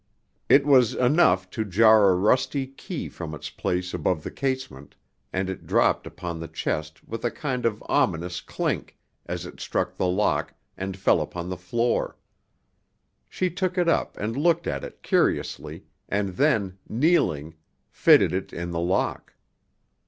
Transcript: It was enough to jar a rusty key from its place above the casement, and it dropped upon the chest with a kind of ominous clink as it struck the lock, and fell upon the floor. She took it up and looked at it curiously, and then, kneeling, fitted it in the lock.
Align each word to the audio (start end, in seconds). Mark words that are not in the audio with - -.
It 0.49 0.65
was 0.65 0.95
enough 0.95 1.47
to 1.51 1.63
jar 1.63 2.09
a 2.09 2.15
rusty 2.15 2.65
key 2.65 3.07
from 3.07 3.35
its 3.35 3.51
place 3.51 3.93
above 3.93 4.23
the 4.23 4.31
casement, 4.31 4.95
and 5.31 5.47
it 5.47 5.67
dropped 5.67 6.07
upon 6.07 6.39
the 6.39 6.47
chest 6.47 7.07
with 7.07 7.23
a 7.23 7.29
kind 7.29 7.67
of 7.67 7.83
ominous 7.87 8.41
clink 8.41 8.97
as 9.27 9.45
it 9.45 9.59
struck 9.59 9.95
the 9.95 10.07
lock, 10.07 10.55
and 10.75 10.97
fell 10.97 11.21
upon 11.21 11.49
the 11.49 11.55
floor. 11.55 12.17
She 13.29 13.51
took 13.51 13.77
it 13.77 13.87
up 13.87 14.17
and 14.17 14.35
looked 14.35 14.65
at 14.65 14.83
it 14.83 15.03
curiously, 15.03 15.83
and 16.09 16.29
then, 16.29 16.79
kneeling, 16.89 17.53
fitted 17.91 18.33
it 18.33 18.51
in 18.51 18.71
the 18.71 18.79
lock. 18.79 19.35